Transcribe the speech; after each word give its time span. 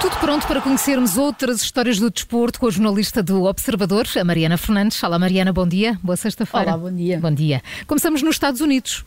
Tudo 0.00 0.16
pronto 0.20 0.46
para 0.46 0.60
conhecermos 0.60 1.16
outras 1.16 1.62
histórias 1.62 1.98
do 1.98 2.10
desporto 2.10 2.60
com 2.60 2.66
a 2.66 2.70
jornalista 2.70 3.22
do 3.22 3.44
Observador, 3.44 4.06
a 4.18 4.24
Mariana 4.24 4.56
Fernandes. 4.56 5.02
Olá, 5.02 5.18
Mariana, 5.18 5.52
bom 5.52 5.66
dia. 5.66 5.98
Boa 6.02 6.16
sexta-feira. 6.16 6.74
Olá, 6.74 6.78
bom 6.78 6.94
dia. 6.94 7.18
Bom 7.18 7.32
dia. 7.32 7.62
Começamos 7.86 8.22
nos 8.22 8.36
Estados 8.36 8.60
Unidos. 8.60 9.04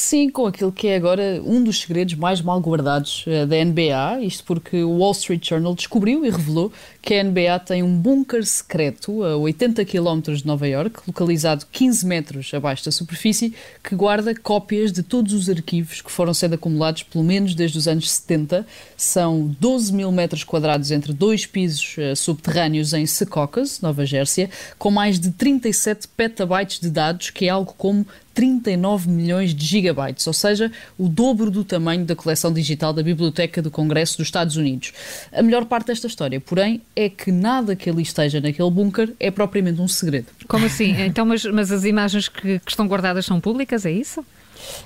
Sim, 0.00 0.30
com 0.30 0.46
aquilo 0.46 0.70
que 0.70 0.86
é 0.86 0.94
agora 0.94 1.42
um 1.44 1.62
dos 1.62 1.80
segredos 1.80 2.14
mais 2.14 2.40
mal 2.40 2.60
guardados 2.60 3.24
uh, 3.26 3.44
da 3.44 3.56
NBA, 3.64 4.20
isto 4.22 4.44
porque 4.44 4.80
o 4.84 4.98
Wall 4.98 5.10
Street 5.10 5.48
Journal 5.48 5.74
descobriu 5.74 6.24
e 6.24 6.30
revelou 6.30 6.72
que 7.02 7.14
a 7.14 7.24
NBA 7.24 7.58
tem 7.66 7.82
um 7.82 7.98
bunker 7.98 8.46
secreto 8.46 9.24
a 9.24 9.36
80 9.36 9.84
km 9.84 10.20
de 10.20 10.46
Nova 10.46 10.68
York, 10.68 11.00
localizado 11.04 11.66
15 11.72 12.06
metros 12.06 12.54
abaixo 12.54 12.84
da 12.84 12.92
superfície, 12.92 13.52
que 13.82 13.96
guarda 13.96 14.32
cópias 14.36 14.92
de 14.92 15.02
todos 15.02 15.32
os 15.32 15.50
arquivos 15.50 16.00
que 16.00 16.12
foram 16.12 16.32
sendo 16.32 16.54
acumulados 16.54 17.02
pelo 17.02 17.24
menos 17.24 17.56
desde 17.56 17.76
os 17.76 17.88
anos 17.88 18.08
70. 18.08 18.64
São 18.96 19.52
12 19.58 19.92
mil 19.92 20.12
metros 20.12 20.44
quadrados 20.44 20.92
entre 20.92 21.12
dois 21.12 21.44
pisos 21.44 21.96
uh, 21.98 22.14
subterrâneos 22.14 22.92
em 22.92 23.04
Secaucus, 23.04 23.80
Nova 23.80 24.06
Jersey, 24.06 24.48
com 24.78 24.92
mais 24.92 25.18
de 25.18 25.32
37 25.32 26.06
petabytes 26.06 26.78
de 26.78 26.88
dados, 26.88 27.30
que 27.30 27.46
é 27.46 27.48
algo 27.48 27.74
como 27.76 28.06
39 28.38 29.10
milhões 29.10 29.52
de 29.52 29.66
gigabytes, 29.88 30.26
ou 30.26 30.32
seja, 30.32 30.70
o 30.98 31.08
dobro 31.08 31.50
do 31.50 31.64
tamanho 31.64 32.04
da 32.04 32.14
coleção 32.14 32.52
digital 32.52 32.92
da 32.92 33.02
Biblioteca 33.02 33.62
do 33.62 33.70
Congresso 33.70 34.18
dos 34.18 34.28
Estados 34.28 34.56
Unidos. 34.56 34.92
A 35.32 35.42
melhor 35.42 35.64
parte 35.64 35.86
desta 35.88 36.06
história, 36.06 36.40
porém, 36.40 36.82
é 36.94 37.08
que 37.08 37.32
nada 37.32 37.74
que 37.74 37.88
ali 37.88 38.02
esteja 38.02 38.40
naquele 38.40 38.70
bunker 38.70 39.12
é 39.18 39.30
propriamente 39.30 39.80
um 39.80 39.88
segredo. 39.88 40.26
Como 40.46 40.66
assim? 40.66 40.94
Então, 41.08 41.24
mas, 41.24 41.44
mas 41.44 41.72
as 41.72 41.84
imagens 41.84 42.28
que, 42.28 42.58
que 42.58 42.70
estão 42.70 42.86
guardadas 42.86 43.24
são 43.24 43.40
públicas, 43.40 43.86
é 43.86 43.90
isso? 43.90 44.24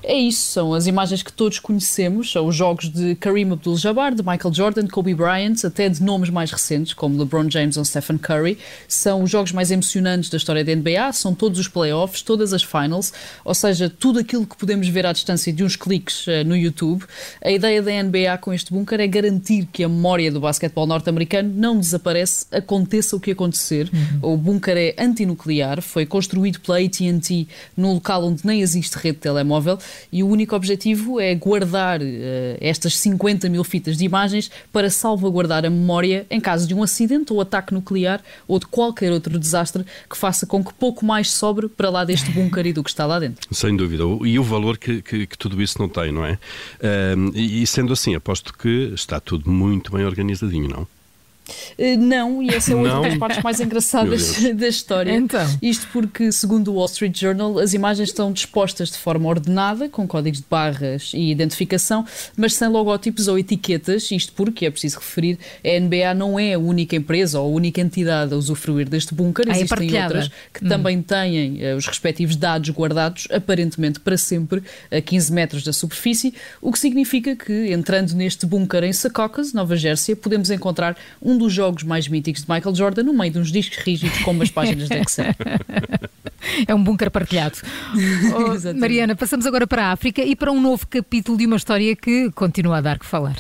É 0.03 0.15
isso, 0.15 0.51
são 0.51 0.75
as 0.75 0.87
imagens 0.87 1.23
que 1.23 1.33
todos 1.33 1.59
conhecemos, 1.59 2.31
são 2.31 2.47
os 2.47 2.57
jogos 2.57 2.89
de 2.89 3.15
Kareem 3.15 3.51
Abdul-Jabbar, 3.51 4.15
de 4.15 4.23
Michael 4.23 4.53
Jordan, 4.53 4.87
Kobe 4.89 5.15
Bryant, 5.15 5.65
até 5.65 5.89
de 5.89 6.03
nomes 6.03 6.31
mais 6.31 6.51
recentes, 6.51 6.93
como 6.93 7.19
LeBron 7.19 7.49
James 7.49 7.77
ou 7.77 7.85
Stephen 7.85 8.19
Curry. 8.19 8.59
São 8.89 9.23
os 9.23 9.31
jogos 9.31 9.53
mais 9.53 9.71
emocionantes 9.71 10.29
da 10.29 10.37
história 10.37 10.65
da 10.65 10.75
NBA, 10.75 11.13
são 11.13 11.35
todos 11.35 11.59
os 11.59 11.69
playoffs, 11.69 12.23
todas 12.23 12.53
as 12.53 12.63
finals, 12.63 13.13
ou 13.45 13.55
seja, 13.55 13.89
tudo 13.89 14.19
aquilo 14.19 14.47
que 14.47 14.57
podemos 14.57 14.89
ver 14.89 15.07
à 15.07 15.13
distância 15.13 15.53
de 15.53 15.65
uns 15.65 15.77
cliques 15.77 16.27
uh, 16.27 16.45
no 16.45 16.57
YouTube. 16.57 17.05
A 17.43 17.51
ideia 17.51 17.81
da 17.81 17.91
NBA 18.03 18.39
com 18.41 18.53
este 18.53 18.73
bunker 18.73 19.01
é 19.01 19.07
garantir 19.07 19.69
que 19.73 19.85
a 19.85 19.89
memória 19.89 20.31
do 20.31 20.41
basquetebol 20.41 20.87
norte-americano 20.87 21.53
não 21.55 21.79
desaparece, 21.79 22.47
aconteça 22.51 23.17
o 23.17 23.21
que 23.21 23.31
acontecer. 23.31 23.91
Uhum. 23.93 24.33
O 24.33 24.37
bunker 24.37 24.77
é 24.77 24.95
antinuclear, 24.99 25.81
foi 25.81 26.05
construído 26.05 26.61
pela 26.61 26.79
AT&T 26.79 27.47
num 27.77 27.95
local 27.95 28.25
onde 28.25 28.45
nem 28.45 28.61
existe 28.61 28.95
rede 28.97 29.17
de 29.17 29.23
telemóvel 29.23 29.62
e 30.13 30.23
o 30.23 30.29
único 30.29 30.55
objetivo 30.55 31.21
é 31.21 31.35
guardar 31.35 32.01
uh, 32.01 32.05
estas 32.61 32.97
50 32.99 33.49
mil 33.49 33.65
fitas 33.65 33.97
de 33.97 34.05
imagens 34.05 34.51
para 34.73 34.91
salvaguardar 34.91 35.65
a 35.65 35.71
memória 35.71 36.27
em 36.31 36.41
caso 36.41 36.67
de 36.67 36.75
um 36.75 36.83
acidente 36.83 37.33
ou 37.33 37.41
ataque 37.41 37.73
nuclear 37.73 38.21
ou 38.47 38.59
de 38.59 38.67
qualquer 38.67 39.13
outro 39.13 39.39
desastre 39.39 39.85
que 40.09 40.17
faça 40.17 40.47
com 40.47 40.65
que 40.65 40.73
pouco 40.75 41.05
mais 41.05 41.31
sobre 41.31 41.69
para 41.69 41.91
lá 41.91 42.05
deste 42.05 42.31
bunker 42.31 42.67
e 42.67 42.73
do 42.73 42.83
que 42.83 42.91
está 42.91 43.07
lá 43.07 43.19
dentro. 43.19 43.47
Sem 43.55 43.77
dúvida. 43.77 44.05
E 44.25 44.39
o 44.39 44.43
valor 44.43 44.79
que, 44.79 45.03
que, 45.03 45.27
que 45.27 45.39
tudo 45.39 45.63
isso 45.63 45.79
não 45.79 45.89
tem, 45.89 46.13
não 46.13 46.25
é? 46.25 46.39
e 47.35 47.67
sendo 47.67 47.93
assim, 47.93 48.15
aposto 48.15 48.53
que 48.57 48.93
está 48.95 49.21
tudo 49.21 49.51
muito 49.51 49.93
bem 49.93 50.05
organizadinho, 50.05 50.69
não? 50.69 50.87
Eh, 51.77 51.97
não, 51.97 52.43
e 52.43 52.51
essa 52.51 52.73
é 52.73 52.77
outra 52.77 53.01
das 53.01 53.19
partes 53.19 53.43
mais 53.43 53.61
engraçadas 53.61 54.37
da 54.55 54.69
história. 54.69 55.13
Então. 55.13 55.47
Isto 55.61 55.89
porque, 55.93 56.31
segundo 56.31 56.69
o 56.69 56.75
Wall 56.75 56.87
Street 56.87 57.19
Journal, 57.19 57.59
as 57.59 57.75
imagens 57.75 58.09
estão 58.09 58.33
dispostas 58.33 58.91
de 58.91 58.99
forma 58.99 59.29
ordenada, 59.29 59.89
com 59.89 60.07
códigos 60.07 60.41
de 60.41 60.47
barras 60.49 61.13
e 61.15 61.31
identificação, 61.31 62.05
mas 62.37 62.55
sem 62.55 62.69
logótipos 62.69 63.29
ou 63.29 63.39
etiquetas. 63.39 64.11
Isto 64.11 64.33
porque, 64.35 64.67
é 64.67 64.71
preciso 64.71 64.99
referir, 64.99 65.39
a 65.65 65.81
NBA 65.81 66.15
não 66.15 66.39
é 66.39 66.55
a 66.55 66.59
única 66.59 66.97
empresa 66.97 67.41
ou 67.41 67.53
a 67.53 67.57
única 67.57 67.81
entidade 67.81 68.33
a 68.33 68.37
usufruir 68.37 68.89
deste 68.89 69.15
bunker. 69.15 69.47
Ah, 69.49 69.53
é 69.53 69.63
Existem 69.63 69.97
é 69.97 70.03
outras 70.05 70.31
que 70.53 70.65
hum. 70.65 70.69
também 70.69 71.03
têm 71.03 71.61
uh, 71.65 71.77
os 71.77 71.87
respectivos 71.87 72.37
dados 72.37 72.71
guardados, 72.71 73.27
aparentemente 73.31 74.01
para 74.01 74.17
sempre, 74.17 74.63
a 74.91 75.01
15 75.01 75.33
metros 75.33 75.65
da 75.65 75.73
superfície, 75.73 76.35
o 76.61 76.73
que 76.73 76.79
significa 76.79 77.35
que, 77.35 77.73
entrando 77.73 78.13
neste 78.15 78.47
bunker 78.47 78.85
em 78.85 78.93
Secaucus, 78.93 79.53
Nova 79.53 79.77
Jersey, 79.77 80.15
podemos 80.15 80.51
encontrar 80.51 80.97
um 81.21 81.32
dos 81.37 81.53
jogos 81.53 81.83
mais 81.83 82.09
míticos 82.09 82.45
de 82.45 82.51
Michael 82.51 82.75
Jordan 82.75 83.03
no 83.05 83.13
meio 83.13 83.33
de 83.33 83.39
uns 83.39 83.53
discos 83.53 83.79
rígidos 83.79 84.19
com 84.21 84.33
umas 84.33 84.51
páginas 84.51 84.89
de 84.89 84.97
Excel. 84.97 85.35
É 86.67 86.75
um 86.75 86.83
bunker 86.83 87.09
partilhado. 87.09 87.57
oh, 88.35 88.79
Mariana, 88.79 89.15
passamos 89.15 89.47
agora 89.47 89.65
para 89.65 89.87
a 89.87 89.93
África 89.93 90.23
e 90.23 90.35
para 90.35 90.51
um 90.51 90.61
novo 90.61 90.87
capítulo 90.89 91.39
de 91.39 91.47
uma 91.47 91.57
história 91.57 91.95
que 91.95 92.33
continua 92.33 92.79
a 92.79 92.81
dar 92.81 92.99
que 92.99 93.07
falar. 93.07 93.37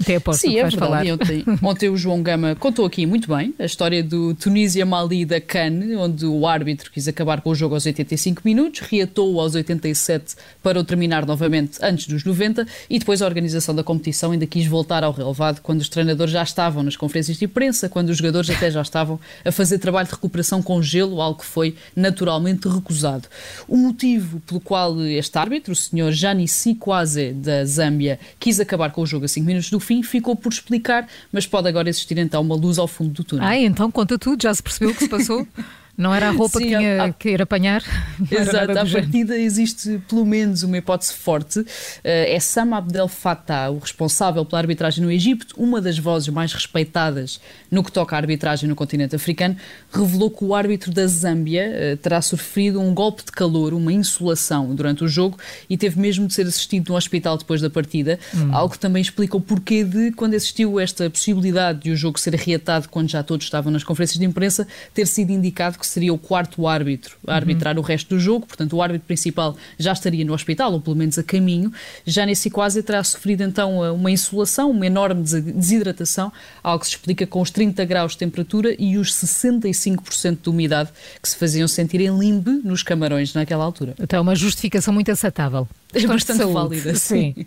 Até 0.00 0.16
aposto 0.16 0.40
Sim, 0.40 0.52
que 0.52 0.58
é 0.58 0.62
vais 0.62 0.74
verdade. 0.74 1.08
falar. 1.08 1.14
Ontem, 1.14 1.44
ontem 1.62 1.88
o 1.90 1.96
João 1.96 2.22
Gama 2.22 2.54
contou 2.54 2.86
aqui 2.86 3.04
muito 3.04 3.28
bem 3.28 3.54
a 3.58 3.66
história 3.66 4.02
do 4.02 4.34
Tunísia-Mali 4.34 5.26
da 5.26 5.40
CAN, 5.40 5.78
onde 5.98 6.24
o 6.24 6.46
árbitro 6.46 6.90
quis 6.90 7.06
acabar 7.06 7.42
com 7.42 7.50
o 7.50 7.54
jogo 7.54 7.74
aos 7.74 7.84
85 7.84 8.40
minutos, 8.42 8.80
reatou 8.80 9.38
aos 9.38 9.54
87 9.54 10.36
para 10.62 10.80
o 10.80 10.84
terminar 10.84 11.26
novamente 11.26 11.78
antes 11.82 12.06
dos 12.06 12.24
90 12.24 12.66
e 12.88 12.98
depois 12.98 13.20
a 13.20 13.26
organização 13.26 13.74
da 13.74 13.84
competição 13.84 14.32
ainda 14.32 14.46
quis 14.46 14.66
voltar 14.66 15.04
ao 15.04 15.12
relevado 15.12 15.60
quando 15.60 15.82
os 15.82 15.88
treinadores 15.88 16.32
já 16.32 16.42
estavam 16.42 16.82
nas 16.82 16.96
conferências 16.96 17.36
de 17.36 17.44
imprensa, 17.44 17.86
quando 17.88 18.08
os 18.08 18.16
jogadores 18.16 18.48
até 18.48 18.70
já 18.70 18.80
estavam 18.80 19.20
a 19.44 19.52
fazer 19.52 19.78
trabalho 19.78 20.08
de 20.08 20.14
recuperação 20.14 20.62
com 20.62 20.82
gelo, 20.82 21.20
algo 21.20 21.40
que 21.40 21.46
foi 21.46 21.74
naturalmente 21.94 22.66
recusado. 22.68 23.28
O 23.68 23.76
motivo 23.76 24.40
pelo 24.40 24.60
qual 24.60 24.98
este 25.02 25.36
árbitro, 25.36 25.74
o 25.74 25.76
senhor 25.76 26.10
Jani 26.10 26.48
Sikwaze 26.48 27.32
da 27.32 27.66
Zâmbia, 27.66 28.18
quis 28.38 28.58
acabar 28.60 28.90
com 28.92 29.02
o 29.02 29.06
jogo 29.06 29.26
a 29.26 29.28
5 29.28 29.46
minutos 29.46 29.68
do 29.68 29.78
fim 29.78 29.89
ficou 30.02 30.36
por 30.36 30.52
explicar, 30.52 31.08
mas 31.32 31.46
pode 31.46 31.68
agora 31.68 31.88
existir 31.88 32.16
então 32.18 32.40
uma 32.42 32.54
luz 32.54 32.78
ao 32.78 32.86
fundo 32.86 33.10
do 33.10 33.24
túnel. 33.24 33.44
Ah, 33.44 33.58
então 33.58 33.90
conta 33.90 34.18
tudo, 34.18 34.42
já 34.42 34.54
se 34.54 34.62
percebeu 34.62 34.90
o 34.90 34.94
que 34.94 35.04
se 35.04 35.08
passou? 35.08 35.46
Não 36.00 36.14
era 36.14 36.28
a 36.28 36.32
roupa 36.32 36.58
Sim, 36.58 36.64
que 36.64 36.76
tinha 36.78 37.04
a, 37.04 37.12
que 37.12 37.28
ir 37.28 37.42
apanhar? 37.42 37.82
Exato, 38.30 38.72
à 38.72 38.86
partida 38.86 39.38
existe 39.38 40.00
pelo 40.08 40.24
menos 40.24 40.62
uma 40.62 40.78
hipótese 40.78 41.12
forte. 41.12 41.62
Eh, 42.02 42.34
é 42.34 42.40
Sam 42.40 42.74
Abdel 42.74 43.06
Fattah, 43.06 43.70
o 43.70 43.78
responsável 43.78 44.42
pela 44.46 44.62
arbitragem 44.62 45.04
no 45.04 45.12
Egito, 45.12 45.54
uma 45.58 45.78
das 45.78 45.98
vozes 45.98 46.30
mais 46.30 46.54
respeitadas 46.54 47.38
no 47.70 47.84
que 47.84 47.92
toca 47.92 48.16
à 48.16 48.18
arbitragem 48.18 48.66
no 48.66 48.74
continente 48.74 49.14
africano, 49.14 49.56
revelou 49.92 50.30
que 50.30 50.42
o 50.42 50.54
árbitro 50.54 50.90
da 50.90 51.06
Zâmbia 51.06 51.64
eh, 51.64 51.96
terá 51.96 52.22
sofrido 52.22 52.80
um 52.80 52.94
golpe 52.94 53.22
de 53.22 53.32
calor, 53.32 53.74
uma 53.74 53.92
insolação 53.92 54.74
durante 54.74 55.04
o 55.04 55.08
jogo 55.08 55.38
e 55.68 55.76
teve 55.76 56.00
mesmo 56.00 56.26
de 56.26 56.32
ser 56.32 56.46
assistido 56.46 56.88
no 56.88 56.96
hospital 56.96 57.36
depois 57.36 57.60
da 57.60 57.68
partida, 57.68 58.18
hum. 58.34 58.48
algo 58.54 58.72
que 58.72 58.78
também 58.78 59.02
explica 59.02 59.36
o 59.36 59.40
porquê 59.40 59.84
de, 59.84 60.12
quando 60.12 60.32
existiu 60.32 60.80
esta 60.80 61.10
possibilidade 61.10 61.80
de 61.80 61.90
o 61.90 61.96
jogo 61.96 62.18
ser 62.18 62.34
reatado 62.34 62.88
quando 62.88 63.10
já 63.10 63.22
todos 63.22 63.44
estavam 63.44 63.70
nas 63.70 63.84
conferências 63.84 64.18
de 64.18 64.24
imprensa, 64.24 64.66
ter 64.94 65.06
sido 65.06 65.30
indicado 65.30 65.78
que 65.78 65.89
seria 65.90 66.12
o 66.12 66.18
quarto 66.18 66.66
árbitro 66.66 67.16
a 67.26 67.34
arbitrar 67.34 67.74
uhum. 67.76 67.82
o 67.82 67.84
resto 67.84 68.14
do 68.14 68.20
jogo, 68.20 68.46
portanto 68.46 68.74
o 68.74 68.82
árbitro 68.82 69.06
principal 69.06 69.56
já 69.78 69.92
estaria 69.92 70.24
no 70.24 70.32
hospital, 70.32 70.72
ou 70.72 70.80
pelo 70.80 70.96
menos 70.96 71.18
a 71.18 71.22
caminho. 71.22 71.72
Já 72.06 72.24
nesse 72.24 72.50
quase 72.50 72.82
terá 72.82 73.02
sofrido 73.02 73.42
então 73.42 73.80
uma 73.94 74.10
insolação, 74.10 74.70
uma 74.70 74.86
enorme 74.86 75.22
desidratação, 75.22 76.32
algo 76.62 76.80
que 76.80 76.86
se 76.86 76.92
explica 76.92 77.26
com 77.26 77.40
os 77.40 77.50
30 77.50 77.84
graus 77.84 78.12
de 78.12 78.18
temperatura 78.18 78.74
e 78.78 78.96
os 78.96 79.12
65% 79.12 80.38
de 80.42 80.48
umidade 80.48 80.90
que 81.20 81.28
se 81.28 81.36
faziam 81.36 81.66
sentir 81.66 82.00
em 82.00 82.16
limbe 82.16 82.60
nos 82.64 82.82
camarões 82.82 83.34
naquela 83.34 83.64
altura. 83.64 83.94
Então, 84.00 84.22
uma 84.22 84.34
justificação 84.34 84.94
muito 84.94 85.10
aceitável. 85.10 85.68
É 85.92 86.06
bastante 86.06 86.44
válida, 86.44 86.94
sim. 86.94 87.34
sim. 87.36 87.44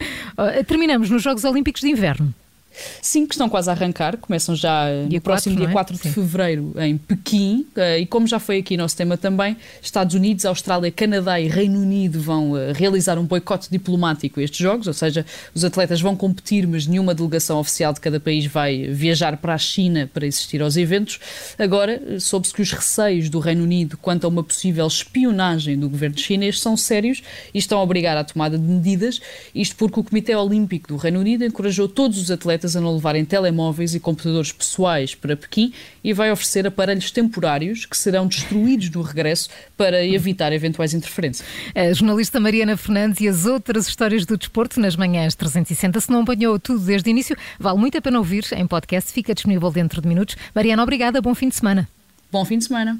Terminamos 0.67 1.09
nos 1.09 1.23
Jogos 1.23 1.43
Olímpicos 1.43 1.81
de 1.81 1.89
Inverno. 1.89 2.33
Sim, 3.01 3.25
que 3.25 3.33
estão 3.33 3.49
quase 3.49 3.69
a 3.69 3.73
arrancar, 3.73 4.17
começam 4.17 4.55
já 4.55 4.87
dia 5.07 5.17
no 5.17 5.21
próximo 5.21 5.55
4, 5.55 5.65
dia 5.65 5.73
4 5.73 5.93
é? 5.93 5.97
de 5.97 6.03
Sim. 6.03 6.11
fevereiro 6.11 6.73
em 6.79 6.97
Pequim, 6.97 7.65
eh, 7.75 7.99
e 7.99 8.05
como 8.05 8.27
já 8.27 8.39
foi 8.39 8.59
aqui 8.59 8.75
nosso 8.75 8.95
tema 8.95 9.17
também, 9.17 9.57
Estados 9.81 10.15
Unidos, 10.15 10.45
Austrália, 10.45 10.91
Canadá 10.91 11.39
e 11.39 11.47
Reino 11.47 11.79
Unido 11.79 12.19
vão 12.19 12.57
eh, 12.57 12.73
realizar 12.73 13.17
um 13.17 13.25
boicote 13.25 13.69
diplomático 13.69 14.39
a 14.39 14.43
estes 14.43 14.59
Jogos, 14.59 14.87
ou 14.87 14.93
seja, 14.93 15.25
os 15.53 15.63
atletas 15.63 16.01
vão 16.01 16.15
competir, 16.15 16.65
mas 16.67 16.87
nenhuma 16.87 17.13
delegação 17.13 17.59
oficial 17.59 17.93
de 17.93 17.99
cada 17.99 18.19
país 18.19 18.45
vai 18.45 18.87
viajar 18.87 19.37
para 19.37 19.53
a 19.53 19.57
China 19.57 20.09
para 20.13 20.25
assistir 20.25 20.61
aos 20.61 20.77
eventos. 20.77 21.19
Agora, 21.59 22.01
eh, 22.07 22.19
soube-se 22.19 22.53
que 22.53 22.61
os 22.61 22.71
receios 22.71 23.29
do 23.29 23.39
Reino 23.39 23.63
Unido 23.63 23.97
quanto 23.97 24.25
a 24.25 24.27
uma 24.27 24.43
possível 24.43 24.87
espionagem 24.87 25.77
do 25.77 25.89
governo 25.89 26.17
chinês 26.17 26.59
são 26.59 26.77
sérios 26.77 27.21
e 27.53 27.59
estão 27.59 27.79
a 27.79 27.83
obrigar 27.83 28.17
à 28.17 28.23
tomada 28.23 28.57
de 28.57 28.63
medidas, 28.63 29.19
isto 29.53 29.75
porque 29.75 29.99
o 29.99 30.03
Comitê 30.03 30.35
Olímpico 30.35 30.87
do 30.87 30.97
Reino 30.97 31.19
Unido 31.19 31.43
encorajou 31.45 31.87
todos 31.87 32.17
os 32.17 32.31
atletas 32.31 32.62
a 32.63 32.81
não 32.81 32.95
levarem 32.95 33.25
telemóveis 33.25 33.93
e 33.93 33.99
computadores 33.99 34.51
pessoais 34.51 35.13
para 35.13 35.35
Pequim 35.35 35.73
e 36.03 36.13
vai 36.13 36.31
oferecer 36.31 36.65
aparelhos 36.65 37.11
temporários 37.11 37.85
que 37.85 37.97
serão 37.97 38.27
destruídos 38.27 38.89
no 38.89 39.01
regresso 39.01 39.49
para 39.77 40.05
evitar 40.05 40.53
eventuais 40.53 40.93
interferências. 40.93 41.47
A 41.75 41.91
jornalista 41.93 42.39
Mariana 42.39 42.77
Fernandes 42.77 43.19
e 43.21 43.27
as 43.27 43.45
outras 43.45 43.87
histórias 43.87 44.25
do 44.25 44.37
desporto 44.37 44.79
nas 44.79 44.95
manhãs 44.95 45.35
360. 45.35 45.99
Se 45.99 46.11
não 46.11 46.21
apanhou 46.21 46.57
tudo 46.59 46.79
desde 46.79 47.09
o 47.09 47.11
início, 47.11 47.35
vale 47.59 47.77
muito 47.77 47.97
a 47.97 48.01
pena 48.01 48.17
ouvir 48.17 48.45
em 48.53 48.65
podcast, 48.65 49.11
fica 49.11 49.33
disponível 49.33 49.69
dentro 49.71 50.01
de 50.01 50.07
minutos. 50.07 50.35
Mariana, 50.55 50.83
obrigada, 50.83 51.21
bom 51.21 51.35
fim 51.35 51.49
de 51.49 51.55
semana. 51.55 51.87
Bom 52.31 52.45
fim 52.45 52.57
de 52.57 52.65
semana. 52.65 52.99